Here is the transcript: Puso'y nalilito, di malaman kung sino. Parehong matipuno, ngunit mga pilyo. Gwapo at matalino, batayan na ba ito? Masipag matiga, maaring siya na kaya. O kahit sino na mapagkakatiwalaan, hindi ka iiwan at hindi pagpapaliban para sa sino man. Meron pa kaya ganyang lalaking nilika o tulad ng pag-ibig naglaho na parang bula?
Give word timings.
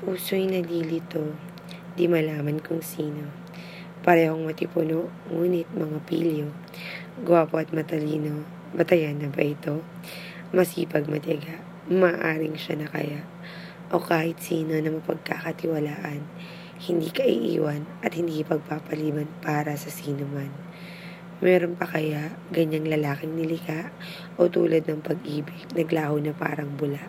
Puso'y 0.00 0.48
nalilito, 0.48 1.36
di 1.92 2.08
malaman 2.08 2.56
kung 2.64 2.80
sino. 2.80 3.28
Parehong 4.00 4.48
matipuno, 4.48 5.12
ngunit 5.28 5.68
mga 5.76 6.00
pilyo. 6.08 6.48
Gwapo 7.20 7.60
at 7.60 7.68
matalino, 7.76 8.48
batayan 8.72 9.20
na 9.20 9.28
ba 9.28 9.44
ito? 9.44 9.84
Masipag 10.56 11.04
matiga, 11.04 11.60
maaring 11.92 12.56
siya 12.56 12.80
na 12.80 12.88
kaya. 12.88 13.28
O 13.92 14.00
kahit 14.00 14.40
sino 14.40 14.72
na 14.80 14.88
mapagkakatiwalaan, 14.88 16.24
hindi 16.80 17.12
ka 17.12 17.28
iiwan 17.28 17.84
at 18.00 18.16
hindi 18.16 18.40
pagpapaliban 18.40 19.28
para 19.44 19.76
sa 19.76 19.92
sino 19.92 20.24
man. 20.24 20.48
Meron 21.44 21.76
pa 21.76 21.84
kaya 21.84 22.40
ganyang 22.48 22.88
lalaking 22.88 23.36
nilika 23.36 23.92
o 24.40 24.48
tulad 24.48 24.88
ng 24.88 25.04
pag-ibig 25.04 25.76
naglaho 25.76 26.16
na 26.24 26.32
parang 26.32 26.72
bula? 26.72 27.04